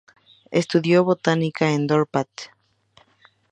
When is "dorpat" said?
1.85-2.27